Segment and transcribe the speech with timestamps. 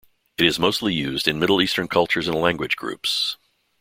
[0.39, 3.37] It is mostly used in Middle Eastern cultures and language groups.